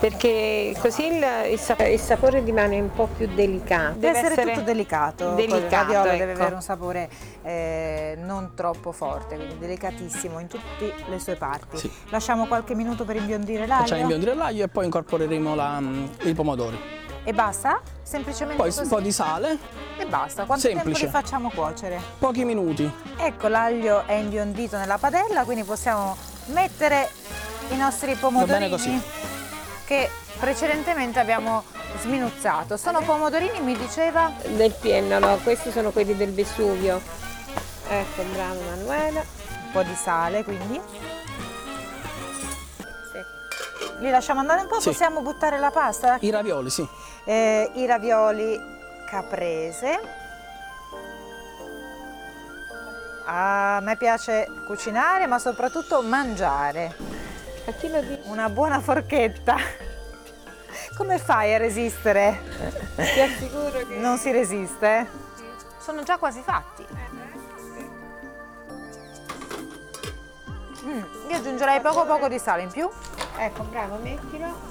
Perché 0.00 0.74
così 0.80 1.08
il, 1.08 1.24
il 1.52 1.58
sap- 1.58 1.86
il 1.86 2.00
sapore 2.00 2.40
rimane 2.40 2.80
un 2.80 2.90
po' 2.90 3.06
più 3.14 3.28
delicato. 3.34 3.98
Deve, 3.98 4.18
essere, 4.18 4.42
tutto 4.44 4.62
delicato. 4.62 5.34
delicato, 5.34 5.58
il 5.64 5.70
raviolo 5.70 6.02
deve 6.04 6.32
ecco. 6.32 6.40
avere 6.40 6.54
un 6.54 6.62
sapore 6.62 7.10
eh, 7.42 8.14
non 8.18 8.52
troppo 8.54 8.92
forte, 8.92 9.36
quindi 9.36 9.58
delicatissimo 9.58 10.38
in 10.38 10.46
tutte 10.46 10.94
le 11.06 11.18
sue 11.18 11.34
parti. 11.36 11.76
Sì. 11.76 11.92
Lasciamo 12.08 12.46
qualche 12.46 12.74
minuto 12.74 13.04
per 13.04 13.16
imbiondire 13.16 13.66
l'aglio. 13.66 13.82
Facciamo 13.82 14.00
imbiondire 14.00 14.34
l'aglio 14.34 14.64
e 14.64 14.68
poi 14.68 14.86
incorporeremo 14.86 15.54
la- 15.54 15.80
mm, 15.80 16.06
i 16.22 16.32
pomodori. 16.32 16.80
E 17.22 17.34
basta? 17.34 17.82
Semplicemente 18.02 18.56
Poi 18.56 18.70
così? 18.70 18.82
un 18.82 18.88
po' 18.88 19.00
di 19.00 19.12
sale, 19.12 19.58
E 19.98 20.06
basta. 20.06 20.44
Quanto 20.46 20.66
Semplice. 20.66 21.00
tempo 21.00 21.04
li 21.04 21.22
facciamo 21.22 21.50
cuocere? 21.50 22.00
pochi 22.18 22.44
minuti. 22.46 22.90
Ecco, 23.18 23.48
l'aglio 23.48 24.06
è 24.06 24.14
imbiondito 24.14 24.78
nella 24.78 24.96
padella, 24.96 25.44
quindi 25.44 25.62
possiamo 25.64 26.16
mettere 26.46 27.10
i 27.68 27.76
nostri 27.76 28.14
pomodorini 28.14 28.70
così. 28.70 29.28
Che 29.90 30.08
precedentemente 30.38 31.18
abbiamo 31.18 31.64
sminuzzato. 31.98 32.76
Sono 32.76 33.00
pomodorini, 33.00 33.58
mi 33.58 33.76
diceva, 33.76 34.30
Del 34.46 34.72
piennolo, 34.72 35.40
questi 35.42 35.72
sono 35.72 35.90
quelli 35.90 36.16
del 36.16 36.32
Vesuvio. 36.32 37.00
Ecco, 37.88 38.22
bravo 38.32 38.60
Manuela. 38.68 39.18
un 39.18 39.70
po' 39.72 39.82
di 39.82 39.94
sale, 39.96 40.44
quindi 40.44 40.80
Sì. 43.10 43.98
li 43.98 44.10
lasciamo 44.10 44.38
andare 44.38 44.60
un 44.60 44.68
po', 44.68 44.78
Sì. 44.78 44.90
possiamo 44.90 45.22
buttare 45.22 45.58
la 45.58 45.72
pasta? 45.72 46.18
I 46.20 46.30
ravioli, 46.30 46.70
sì. 46.70 46.86
Eh, 47.24 47.70
I 47.74 47.86
ravioli 47.86 48.56
caprese. 49.08 49.98
Ah, 53.26 53.76
a 53.76 53.80
me 53.80 53.96
piace 53.96 54.46
cucinare, 54.66 55.26
ma 55.26 55.40
soprattutto 55.40 56.00
mangiare. 56.02 57.09
A 57.66 57.72
chi 57.72 57.88
lo 57.88 58.00
dici? 58.00 58.20
Una 58.24 58.48
buona 58.48 58.80
forchetta. 58.80 59.56
Come 60.96 61.18
fai 61.18 61.54
a 61.54 61.58
resistere? 61.58 62.40
Ti 62.96 63.20
assicuro 63.20 63.70
che... 63.86 63.96
Non 63.96 64.18
si 64.18 64.30
resiste? 64.30 65.06
Sono 65.78 66.02
già 66.02 66.18
quasi 66.18 66.40
fatti. 66.40 66.84
Mm, 70.84 71.02
io 71.28 71.36
aggiungerei 71.36 71.80
poco 71.80 72.04
poco 72.06 72.28
di 72.28 72.38
sale 72.38 72.62
in 72.62 72.70
più. 72.70 72.88
Ecco, 73.38 73.62
bravo, 73.64 73.96
mettilo. 73.96 74.68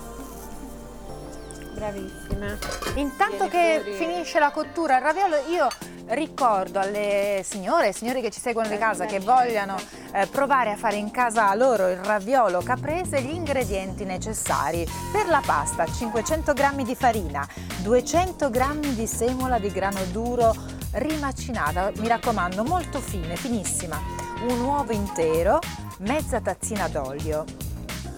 Bravissima. 1.74 2.58
Intanto 2.96 3.48
Vieni 3.48 3.50
che 3.50 3.80
fuori. 3.82 3.98
finisce 3.98 4.40
la 4.40 4.52
cottura 4.52 4.98
il 4.98 5.04
raviolo, 5.04 5.38
io 5.48 5.68
ricordo 6.08 6.80
alle 6.80 7.42
signore 7.44 7.90
e 7.90 7.94
signori 7.94 8.22
che 8.22 8.32
ci 8.32 8.40
seguono 8.40 8.68
di 8.68 8.78
casa 8.78 9.06
che 9.06 9.20
vogliano 9.20 9.78
eh, 10.14 10.28
provare 10.28 10.72
a 10.72 10.76
fare 10.76 10.96
in 10.96 11.12
casa 11.12 11.54
loro 11.56 11.88
il 11.90 11.98
raviolo 11.98 12.62
caprese 12.62 13.22
gli 13.22 13.34
ingredienti 13.34 14.06
necessari. 14.06 14.88
Per 15.12 15.28
la 15.28 15.42
pasta 15.46 15.86
500 15.86 16.54
g 16.54 16.84
di 16.84 16.96
farina, 16.96 17.48
200 17.82 18.50
g 18.50 18.94
di 18.94 19.08
semola 19.08 19.60
di 19.60 19.72
grano 19.72 20.04
duro 20.12 20.54
rimacinata, 20.92 21.92
mi 21.98 22.08
raccomando 22.08 22.64
molto 22.64 23.00
fine, 23.00 23.36
finissima, 23.36 24.00
un 24.48 24.60
uovo 24.62 24.92
intero, 24.92 25.60
mezza 26.00 26.42
tazzina 26.42 26.88
d'olio, 26.88 27.46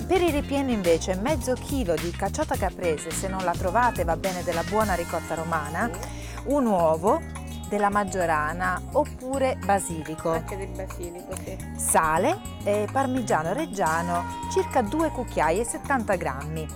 per 0.07 0.21
il 0.21 0.31
ripieno 0.31 0.71
invece 0.71 1.15
mezzo 1.15 1.53
chilo 1.53 1.93
di 1.95 2.11
cacciata 2.11 2.55
caprese, 2.55 3.11
se 3.11 3.27
non 3.27 3.43
la 3.43 3.53
trovate 3.53 4.03
va 4.03 4.17
bene 4.17 4.43
della 4.43 4.63
buona 4.63 4.93
ricotta 4.93 5.35
romana, 5.35 5.89
un 6.45 6.65
uovo 6.65 7.21
della 7.71 7.89
maggiorana 7.89 8.81
oppure 8.91 9.57
basilico, 9.63 10.31
Anche 10.31 10.57
del 10.57 10.67
basilico, 10.67 11.33
sì. 11.41 11.57
sale 11.77 12.37
e 12.65 12.85
parmigiano 12.91 13.53
reggiano 13.53 14.25
circa 14.51 14.81
2 14.81 15.09
cucchiai 15.11 15.61
e 15.61 15.63
70 15.63 16.15
grammi. 16.15 16.67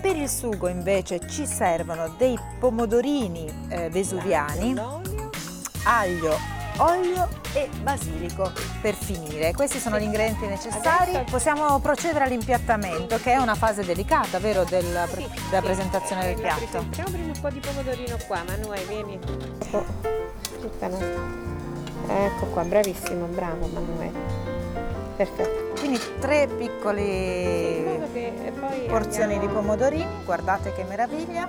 Per 0.00 0.14
il 0.16 0.28
sugo 0.28 0.68
invece 0.68 1.28
ci 1.28 1.44
servono 1.44 2.14
dei 2.16 2.38
pomodorini 2.60 3.66
eh, 3.68 3.90
vesuviani, 3.90 4.76
aglio, 5.86 6.38
olio 6.78 7.28
e 7.52 7.68
basilico 7.82 8.50
per 8.80 8.94
finire. 8.94 9.52
Questi 9.52 9.78
sono 9.78 9.98
gli 9.98 10.02
ingredienti 10.04 10.46
necessari. 10.46 11.10
Adesso- 11.14 11.30
Possiamo 11.30 11.78
procedere 11.78 12.24
all'impiattamento, 12.24 13.16
che 13.18 13.32
è 13.32 13.36
una 13.36 13.54
fase 13.54 13.84
delicata, 13.84 14.38
vero, 14.38 14.64
della, 14.64 15.06
pre- 15.10 15.22
Sì, 15.22 15.28
della 15.50 15.60
sì. 15.60 15.66
presentazione 15.66 16.22
del 16.22 16.38
Eh, 16.38 16.40
piatto. 16.42 16.78
Mettiamo 16.82 17.10
prima 17.10 17.32
un 17.32 17.40
po' 17.40 17.48
di 17.50 17.60
pomodorino 17.60 18.16
qua, 18.26 18.42
Manuel, 18.46 18.86
vieni. 18.86 19.18
Ecco, 19.60 19.84
Ecco 22.06 22.46
qua, 22.46 22.62
bravissimo, 22.64 23.26
bravo 23.26 23.66
Manuel. 23.66 24.12
Perfetto. 25.16 25.72
Quindi 25.78 26.00
tre 26.18 26.48
piccole 26.48 28.00
porzioni 28.88 29.38
di 29.38 29.46
pomodorini, 29.46 30.24
guardate 30.24 30.72
che 30.72 30.82
meraviglia, 30.84 31.48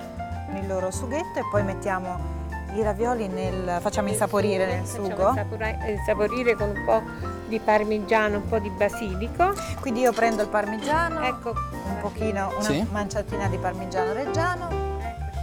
il 0.54 0.68
loro 0.68 0.92
sughetto 0.92 1.40
e 1.40 1.44
poi 1.50 1.64
mettiamo 1.64 2.44
i 2.76 2.84
ravioli 2.84 3.28
nel, 3.28 3.78
facciamo 3.80 4.10
insaporire 4.10 4.66
nel 4.66 4.86
sugo. 4.86 5.34
Facciamo 5.34 5.58
insaporire 5.88 6.56
con 6.56 6.70
un 6.70 6.84
po' 6.86 7.02
di 7.48 7.60
parmigiano, 7.60 8.38
un 8.38 8.48
po' 8.48 8.60
di 8.60 8.70
basilico. 8.70 9.54
Quindi 9.80 10.02
io 10.02 10.12
prendo 10.12 10.42
il 10.42 10.50
parmigiano, 10.50 11.22
ecco, 11.22 11.52
un 11.52 11.98
pochino, 12.02 12.52
una 12.54 12.62
sì. 12.62 12.86
manciatina 12.92 13.48
di 13.48 13.58
parmigiano 13.58 14.14
reggiano. 14.14 14.84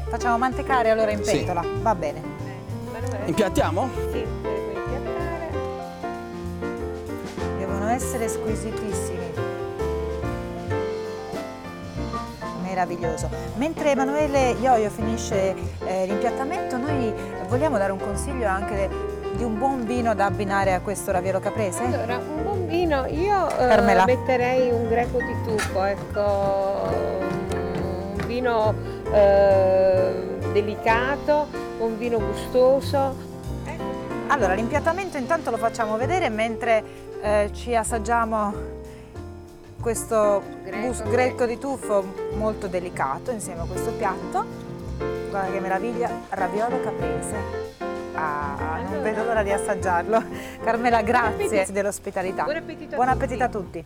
Facciamo 0.08 0.36
mantecare 0.36 0.90
allora 0.90 1.10
in 1.10 1.20
pentola, 1.20 1.62
sì. 1.62 1.68
va 1.80 1.94
bene. 1.94 2.22
Impiattiamo? 3.24 3.88
Sì, 4.10 4.26
devo 4.42 4.72
impiattare. 4.74 5.50
Devono 7.58 7.88
essere 7.88 8.28
squisitissimi. 8.28 8.91
Meraviglioso. 12.72 13.28
Mentre 13.56 13.90
Emanuele 13.90 14.56
Ioio 14.60 14.88
finisce 14.88 15.54
eh, 15.84 16.06
l'impiattamento, 16.06 16.76
noi 16.78 17.12
vogliamo 17.48 17.76
dare 17.78 17.92
un 17.92 17.98
consiglio 17.98 18.48
anche 18.48 18.88
di 19.36 19.44
un 19.44 19.58
buon 19.58 19.84
vino 19.84 20.14
da 20.14 20.26
abbinare 20.26 20.72
a 20.72 20.80
questo 20.80 21.10
raviolo 21.12 21.38
caprese? 21.38 21.84
Allora, 21.84 22.16
un 22.16 22.42
buon 22.42 22.66
vino, 22.66 23.06
io 23.06 23.48
eh, 23.58 24.04
metterei 24.04 24.70
un 24.70 24.88
greco 24.88 25.18
di 25.18 25.34
tuffo, 25.44 25.84
ecco, 25.84 26.88
un 28.16 28.26
vino 28.26 28.74
eh, 29.12 30.38
delicato, 30.52 31.46
un 31.78 31.98
vino 31.98 32.18
gustoso. 32.18 33.30
Allora, 34.28 34.54
l'impiattamento 34.54 35.18
intanto 35.18 35.50
lo 35.50 35.58
facciamo 35.58 35.98
vedere 35.98 36.30
mentre 36.30 36.82
eh, 37.20 37.50
ci 37.52 37.76
assaggiamo 37.76 38.80
questo 39.82 40.42
greco, 40.62 41.02
greco 41.10 41.44
di 41.44 41.58
tuffo 41.58 42.30
molto 42.36 42.68
delicato 42.68 43.32
insieme 43.32 43.62
a 43.62 43.64
questo 43.64 43.90
piatto. 43.90 44.44
Guarda 45.28 45.50
che 45.50 45.60
meraviglia, 45.60 46.08
raviolo 46.30 46.80
caprese. 46.80 47.36
Ah, 48.14 48.78
non 48.88 49.02
vedo 49.02 49.24
l'ora 49.24 49.42
di 49.42 49.50
assaggiarlo. 49.50 50.22
Carmela, 50.62 51.02
grazie 51.02 51.66
dell'ospitalità. 51.70 52.44
Buon 52.44 52.56
appetito, 52.56 52.94
Buon 52.94 53.08
appetito 53.08 53.42
a 53.42 53.48
tutti. 53.48 53.84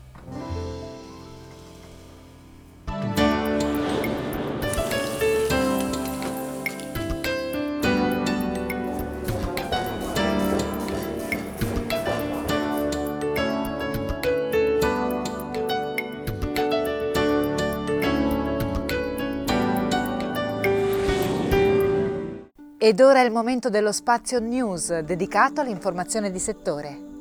Ed 22.86 23.00
ora 23.00 23.20
è 23.20 23.24
il 23.24 23.32
momento 23.32 23.68
dello 23.68 23.90
spazio 23.90 24.38
news 24.38 24.96
dedicato 25.00 25.60
all'informazione 25.60 26.30
di 26.30 26.38
settore. 26.38 27.15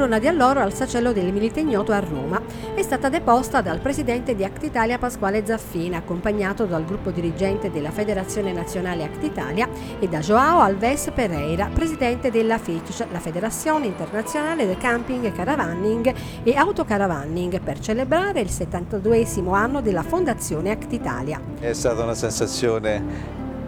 Corona 0.00 0.18
di 0.18 0.28
alloro 0.28 0.60
al 0.60 0.72
sacello 0.72 1.12
del 1.12 1.30
Milite 1.30 1.60
Ignoto 1.60 1.92
a 1.92 2.00
Roma. 2.00 2.40
È 2.74 2.80
stata 2.80 3.10
deposta 3.10 3.60
dal 3.60 3.80
presidente 3.80 4.34
di 4.34 4.44
Actitalia 4.44 4.96
Pasquale 4.96 5.44
Zaffina, 5.44 5.98
accompagnato 5.98 6.64
dal 6.64 6.86
gruppo 6.86 7.10
dirigente 7.10 7.70
della 7.70 7.90
Federazione 7.90 8.50
Nazionale 8.50 9.04
Actitalia 9.04 9.68
e 9.98 10.08
da 10.08 10.20
Joao 10.20 10.60
Alves 10.60 11.10
Pereira, 11.14 11.68
presidente 11.70 12.30
della 12.30 12.56
FICC, 12.56 13.08
la 13.12 13.18
Federazione 13.18 13.84
Internazionale 13.88 14.64
del 14.64 14.78
Camping, 14.78 15.30
Caravanning 15.32 16.14
e 16.44 16.54
Autocaravanning, 16.54 17.60
per 17.60 17.78
celebrare 17.78 18.40
il 18.40 18.48
72 18.48 19.26
anno 19.50 19.82
della 19.82 20.02
Fondazione 20.02 20.70
Actitalia. 20.70 21.38
È 21.58 21.74
stata 21.74 22.04
una 22.04 22.14
sensazione 22.14 23.04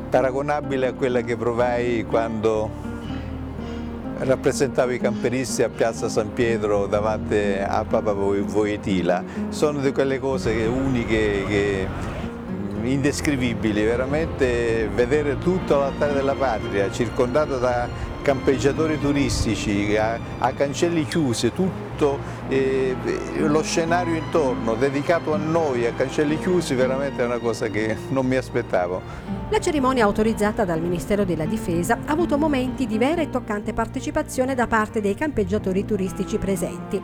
paragonabile 0.09 0.87
a 0.87 0.93
quella 0.95 1.21
che 1.21 1.37
provai 1.37 2.07
quando 2.09 2.92
rappresentavo 4.25 4.93
i 4.93 4.99
camperisti 4.99 5.63
a 5.63 5.69
Piazza 5.69 6.09
San 6.09 6.33
Pietro 6.33 6.87
davanti 6.87 7.37
a 7.61 7.85
Papa 7.85 8.13
Voitila. 8.13 9.23
Sono 9.49 9.81
di 9.81 9.93
quelle 9.93 10.19
cose 10.19 10.65
uniche, 10.67 11.45
che, 11.47 11.87
indescrivibili, 12.83 13.83
veramente 13.85 14.89
vedere 14.95 15.39
tutto 15.39 15.79
l'altare 15.79 16.13
della 16.13 16.35
patria 16.35 16.91
circondato 16.91 17.59
da 17.59 18.11
campeggiatori 18.23 18.99
turistici, 18.99 19.97
a, 19.97 20.19
a 20.39 20.53
cancelli 20.53 21.05
chiusi, 21.05 21.53
tutto 21.53 22.19
eh, 22.49 22.97
lo 23.37 23.63
scenario 23.63 24.15
intorno 24.15 24.75
dedicato 24.75 25.35
a 25.35 25.37
noi, 25.37 25.87
a 25.87 25.93
cancelli 25.93 26.39
chiusi, 26.39 26.75
veramente 26.75 27.23
è 27.23 27.27
una 27.27 27.39
cosa 27.39 27.69
che 27.69 27.97
non 28.09 28.27
mi 28.27 28.37
aspettavo. 28.37 29.03
La 29.51 29.61
cerimonia 29.61 30.05
autorizzata 30.05 30.65
dal 30.65 30.81
Ministero 30.81 31.25
della 31.25 31.45
Difesa 31.45 31.99
ha 32.07 32.13
avuto 32.13 32.39
momenti 32.39 32.87
di 32.87 32.97
vera 32.97 33.21
e 33.21 33.29
toccante 33.29 33.75
partecipazione 33.75 34.55
da 34.55 34.67
parte 34.67 35.01
dei 35.01 35.15
campeggiatori 35.15 35.85
turistici 35.85 36.39
presenti. 36.39 37.01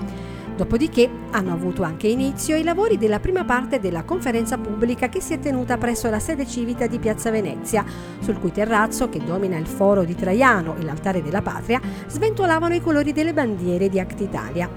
Dopodiché 0.58 1.08
hanno 1.30 1.52
avuto 1.52 1.84
anche 1.84 2.08
inizio 2.08 2.56
i 2.56 2.64
lavori 2.64 2.98
della 2.98 3.20
prima 3.20 3.44
parte 3.44 3.78
della 3.78 4.02
conferenza 4.02 4.58
pubblica 4.58 5.08
che 5.08 5.20
si 5.20 5.32
è 5.32 5.38
tenuta 5.38 5.78
presso 5.78 6.10
la 6.10 6.18
sede 6.18 6.48
civica 6.48 6.88
di 6.88 6.98
Piazza 6.98 7.30
Venezia, 7.30 7.84
sul 8.18 8.40
cui 8.40 8.50
terrazzo, 8.50 9.08
che 9.08 9.22
domina 9.24 9.56
il 9.56 9.68
foro 9.68 10.02
di 10.02 10.16
Traiano 10.16 10.74
e 10.76 10.82
l'altare 10.82 11.22
della 11.22 11.42
patria, 11.42 11.80
sventolavano 12.08 12.74
i 12.74 12.80
colori 12.80 13.12
delle 13.12 13.32
bandiere 13.32 13.88
di 13.88 14.00
Act 14.00 14.18
Italia. 14.18 14.68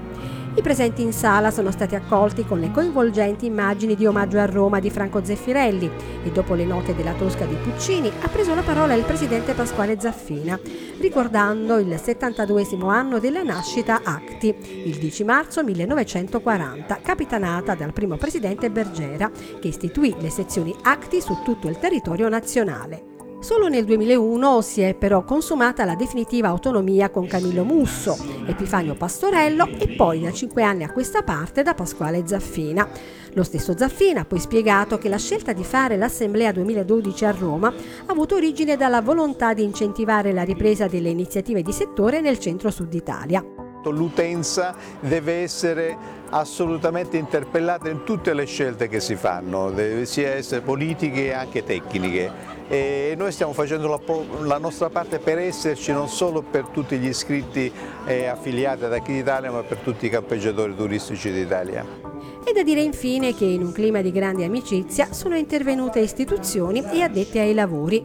I 0.54 0.60
presenti 0.60 1.00
in 1.00 1.14
sala 1.14 1.50
sono 1.50 1.70
stati 1.70 1.94
accolti 1.94 2.44
con 2.44 2.60
le 2.60 2.70
coinvolgenti 2.70 3.46
immagini 3.46 3.96
di 3.96 4.04
omaggio 4.04 4.38
a 4.38 4.44
Roma 4.44 4.80
di 4.80 4.90
Franco 4.90 5.24
Zeffirelli 5.24 5.90
e 6.24 6.30
dopo 6.30 6.52
le 6.52 6.66
note 6.66 6.94
della 6.94 7.14
Tosca 7.14 7.46
di 7.46 7.54
Puccini 7.54 8.12
ha 8.20 8.28
preso 8.28 8.54
la 8.54 8.60
parola 8.60 8.92
il 8.92 9.04
presidente 9.04 9.54
Pasquale 9.54 9.98
Zaffina, 9.98 10.60
ricordando 11.00 11.78
il 11.78 11.98
72 11.98 12.66
anno 12.86 13.18
della 13.18 13.42
nascita 13.42 14.02
Acti, 14.04 14.54
il 14.84 14.98
10 14.98 15.24
marzo 15.24 15.64
1940, 15.64 17.00
capitanata 17.00 17.74
dal 17.74 17.94
primo 17.94 18.18
presidente 18.18 18.70
Bergera, 18.70 19.30
che 19.58 19.68
istituì 19.68 20.14
le 20.20 20.28
sezioni 20.28 20.74
Acti 20.82 21.22
su 21.22 21.38
tutto 21.42 21.68
il 21.68 21.78
territorio 21.78 22.28
nazionale. 22.28 23.11
Solo 23.42 23.66
nel 23.66 23.84
2001 23.84 24.60
si 24.60 24.82
è 24.82 24.94
però 24.94 25.24
consumata 25.24 25.84
la 25.84 25.96
definitiva 25.96 26.46
autonomia 26.46 27.10
con 27.10 27.26
Camillo 27.26 27.64
Musso, 27.64 28.16
Epifanio 28.46 28.94
Pastorello 28.94 29.66
e 29.66 29.96
poi 29.96 30.20
da 30.20 30.30
cinque 30.30 30.62
anni 30.62 30.84
a 30.84 30.92
questa 30.92 31.24
parte 31.24 31.64
da 31.64 31.74
Pasquale 31.74 32.22
Zaffina. 32.24 32.88
Lo 33.32 33.42
stesso 33.42 33.76
Zaffina 33.76 34.20
ha 34.20 34.24
poi 34.24 34.38
spiegato 34.38 34.96
che 34.96 35.08
la 35.08 35.18
scelta 35.18 35.52
di 35.52 35.64
fare 35.64 35.96
l'Assemblea 35.96 36.52
2012 36.52 37.24
a 37.24 37.32
Roma 37.32 37.66
ha 37.66 38.12
avuto 38.12 38.36
origine 38.36 38.76
dalla 38.76 39.00
volontà 39.00 39.54
di 39.54 39.64
incentivare 39.64 40.32
la 40.32 40.44
ripresa 40.44 40.86
delle 40.86 41.08
iniziative 41.08 41.62
di 41.62 41.72
settore 41.72 42.20
nel 42.20 42.38
centro-sud 42.38 42.94
Italia. 42.94 43.44
L'utenza 43.84 44.76
deve 45.00 45.42
essere 45.42 45.96
assolutamente 46.30 47.16
interpellata 47.16 47.88
in 47.88 48.04
tutte 48.04 48.32
le 48.32 48.44
scelte 48.44 48.86
che 48.86 49.00
si 49.00 49.16
fanno, 49.16 49.74
sia 50.04 50.40
politiche 50.64 51.24
che 51.24 51.34
anche 51.34 51.64
tecniche 51.64 52.30
e 52.72 53.12
noi 53.18 53.32
stiamo 53.32 53.52
facendo 53.52 53.86
la, 53.86 54.00
la, 54.46 54.56
nostra 54.56 54.88
parte 54.88 55.18
per 55.18 55.36
esserci 55.36 55.92
non 55.92 56.08
solo 56.08 56.40
per 56.40 56.68
tutti 56.68 56.96
gli 56.96 57.06
iscritti 57.06 57.70
e 58.06 58.24
affiliati 58.24 58.84
ad 58.84 58.94
Acchi 58.94 59.12
d'Italia 59.12 59.50
ma 59.50 59.62
per 59.62 59.76
tutti 59.76 60.06
i 60.06 60.08
campeggiatori 60.08 60.74
turistici 60.74 61.30
d'Italia. 61.30 62.02
È 62.44 62.50
da 62.50 62.64
dire 62.64 62.80
infine 62.80 63.34
che 63.34 63.44
in 63.44 63.62
un 63.62 63.70
clima 63.72 64.00
di 64.02 64.10
grande 64.10 64.44
amicizia 64.44 65.12
sono 65.12 65.36
intervenute 65.36 66.00
istituzioni 66.00 66.82
e 66.90 67.02
addetti 67.02 67.38
ai 67.38 67.54
lavori. 67.54 68.04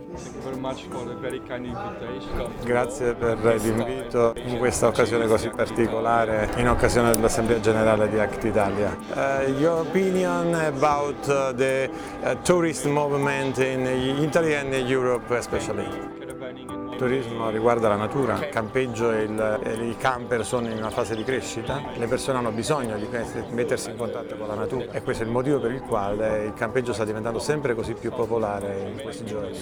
Grazie 2.63 3.13
per 3.15 3.37
l'invito 3.59 4.33
in 4.45 4.57
questa 4.59 4.87
occasione 4.87 5.25
così 5.25 5.49
particolare, 5.49 6.49
in 6.57 6.69
occasione 6.69 7.11
dell'Assemblea 7.11 7.59
Generale 7.59 8.09
di 8.09 8.19
Act 8.19 8.43
Italia. 8.43 8.95
Uh, 9.13 9.49
your 9.59 9.81
opinion 9.81 10.53
about 10.53 11.27
uh, 11.27 11.51
the 11.53 11.89
uh, 12.21 12.35
tourist 12.43 12.85
movement 12.85 13.57
in 13.57 13.87
Italy 14.21 14.53
and 14.57 14.73
in 14.73 14.87
Europe 14.87 15.29
especially? 15.29 16.16
Turismo 16.97 17.49
riguarda 17.49 17.87
la 17.87 17.95
natura, 17.95 18.33
il 18.33 18.49
campeggio 18.49 19.11
e, 19.11 19.23
i 19.23 19.95
camper 19.97 20.43
sono 20.43 20.67
in 20.67 20.77
una 20.77 20.89
fase 20.89 21.15
di 21.15 21.23
crescita, 21.23 21.81
le 21.95 22.07
persone 22.07 22.39
hanno 22.39 22.51
bisogno 22.51 22.97
di 22.97 23.07
mettersi 23.51 23.91
in 23.91 23.95
contatto 23.95 24.35
con 24.35 24.47
la 24.47 24.55
natura 24.55 24.91
e 24.91 25.01
questo 25.01 25.23
è 25.23 25.25
il 25.25 25.31
motivo 25.31 25.59
per 25.59 25.71
il 25.71 25.81
quale 25.81 26.45
il 26.45 26.53
campeggio 26.53 26.91
sta 26.91 27.05
diventando 27.05 27.39
sempre 27.39 27.75
così 27.75 27.93
più 27.93 28.11
popolare 28.11 28.91
in 28.93 29.01
questi 29.01 29.23
giorni. 29.25 29.57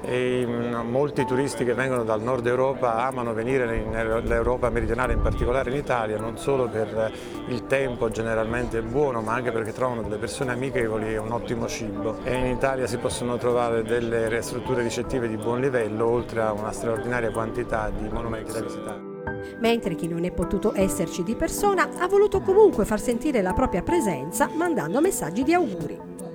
E 0.00 0.44
mm, 0.46 0.74
molti 0.88 1.26
turisti 1.26 1.64
che 1.64 1.74
vengono 1.74 2.04
dal 2.04 2.22
nord 2.22 2.46
Europa 2.46 3.04
amano 3.04 3.34
venire 3.34 3.66
nell'Europa 3.66 4.70
meridionale, 4.70 5.14
in 5.14 5.20
particolare 5.20 5.70
in 5.70 5.76
Italia, 5.76 6.18
non 6.18 6.38
solo 6.38 6.68
per 6.68 7.12
il 7.48 7.66
tempo 7.66 8.08
generalmente 8.10 8.80
buono, 8.80 9.20
ma 9.20 9.34
anche 9.34 9.50
perché 9.50 9.72
trovano 9.72 10.02
delle 10.02 10.18
persone 10.18 10.52
amichevoli 10.52 11.14
e 11.14 11.18
un 11.18 11.32
ottimo 11.32 11.66
cibo. 11.66 12.18
E 12.22 12.34
in 12.34 12.46
Italia 12.46 12.86
si 12.86 12.98
possono 12.98 13.36
trovare 13.38 13.82
delle 13.82 14.40
strutture 14.40 14.82
ricettive 14.82 15.26
di 15.26 15.36
buon 15.36 15.60
livello, 15.60 16.06
oltre 16.06 16.42
a 16.42 16.52
una 16.52 16.72
straordinaria 16.76 17.30
quantità 17.30 17.90
di 17.90 18.06
monumenti 18.08 18.52
da 18.52 18.60
visitare 18.60 19.14
mentre 19.58 19.94
chi 19.94 20.06
non 20.06 20.24
è 20.24 20.30
potuto 20.30 20.72
esserci 20.74 21.22
di 21.22 21.34
persona 21.34 21.88
ha 21.98 22.06
voluto 22.06 22.40
comunque 22.40 22.84
far 22.84 23.00
sentire 23.00 23.42
la 23.42 23.54
propria 23.54 23.82
presenza 23.82 24.48
mandando 24.54 25.00
messaggi 25.00 25.42
di 25.42 25.54
auguri. 25.54 26.25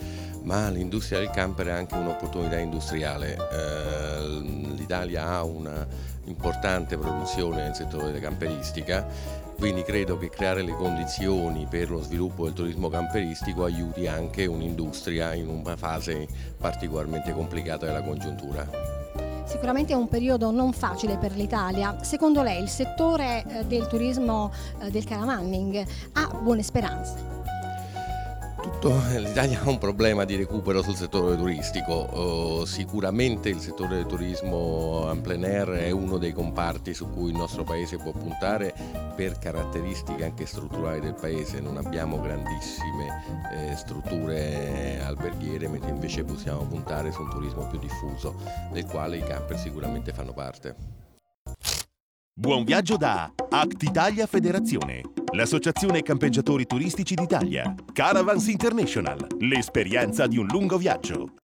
ma 0.43 0.69
l'industria 0.69 1.19
del 1.19 1.31
camper 1.31 1.67
è 1.67 1.71
anche 1.71 1.95
un'opportunità 1.95 2.59
industriale. 2.59 3.35
Eh, 3.35 4.75
L'Italia 4.75 5.27
ha 5.27 5.43
una 5.43 5.85
importante 6.25 6.97
produzione 6.97 7.63
nel 7.63 7.75
settore 7.75 8.05
della 8.05 8.19
camperistica, 8.19 9.05
quindi 9.57 9.81
credo 9.83 10.17
che 10.17 10.29
creare 10.29 10.61
le 10.61 10.73
condizioni 10.73 11.65
per 11.67 11.89
lo 11.89 12.01
sviluppo 12.01 12.45
del 12.45 12.53
turismo 12.53 12.89
camperistico 12.89 13.63
aiuti 13.65 14.07
anche 14.07 14.45
un'industria 14.45 15.33
in 15.33 15.49
una 15.49 15.75
fase 15.75 16.27
particolarmente 16.57 17.33
complicata 17.33 17.85
della 17.87 18.03
congiuntura. 18.03 18.96
Sicuramente 19.47 19.93
è 19.93 19.95
un 19.95 20.09
periodo 20.09 20.51
non 20.51 20.73
facile 20.73 21.17
per 21.17 21.33
l'Italia. 21.33 22.03
Secondo 22.03 22.43
lei 22.43 22.61
il 22.61 22.67
settore 22.67 23.45
eh, 23.47 23.65
del 23.65 23.87
turismo 23.87 24.51
eh, 24.81 24.91
del 24.91 25.05
caravanning 25.05 25.85
ha 26.13 26.37
buone 26.41 26.63
speranze? 26.63 27.36
Tutto, 28.67 29.01
l'Italia 29.15 29.61
ha 29.63 29.69
un 29.69 29.77
problema 29.77 30.25
di 30.25 30.35
recupero 30.35 30.81
sul 30.81 30.95
settore 30.95 31.37
turistico, 31.37 32.59
uh, 32.59 32.65
sicuramente 32.65 33.47
il 33.47 33.59
settore 33.59 33.95
del 33.95 34.05
turismo 34.05 35.09
en 35.09 35.21
plein 35.21 35.45
air 35.45 35.69
è 35.69 35.91
uno 35.91 36.17
dei 36.17 36.33
comparti 36.33 36.93
su 36.93 37.09
cui 37.09 37.29
il 37.29 37.37
nostro 37.37 37.63
paese 37.63 37.95
può 37.95 38.11
puntare 38.11 38.73
per 39.15 39.39
caratteristiche 39.39 40.25
anche 40.25 40.45
strutturali 40.45 40.99
del 40.99 41.13
paese, 41.13 41.61
non 41.61 41.77
abbiamo 41.77 42.19
grandissime 42.19 43.23
eh, 43.53 43.75
strutture 43.77 44.99
alberghiere 45.01 45.69
mentre 45.69 45.89
invece 45.89 46.25
possiamo 46.25 46.65
puntare 46.65 47.13
su 47.13 47.21
un 47.21 47.29
turismo 47.29 47.67
più 47.67 47.79
diffuso 47.79 48.35
del 48.73 48.85
quale 48.85 49.15
i 49.15 49.23
camper 49.23 49.57
sicuramente 49.57 50.11
fanno 50.11 50.33
parte. 50.33 50.75
Buon 52.39 52.65
viaggio 52.65 52.97
da 52.97 53.33
Act 53.49 53.81
Italia 53.81 54.27
Federazione 54.27 55.01
l'Associazione 55.31 56.03
Campeggiatori 56.03 56.67
Turistici 56.67 57.15
d'Italia, 57.15 57.73
Caravans 57.91 58.45
International, 58.45 59.25
l'esperienza 59.39 60.27
di 60.27 60.37
un 60.37 60.45
lungo 60.45 60.77
viaggio. 60.77 61.46